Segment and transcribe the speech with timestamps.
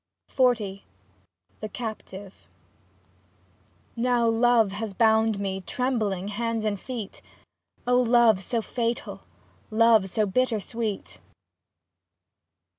[0.29, 0.85] 46 XL
[1.59, 2.47] THE CAPTIVE
[3.95, 7.21] Now Love has bound me, trembling, hands and feet,
[7.85, 9.21] O Love so fatal.
[9.69, 11.19] Love so bitter sweet.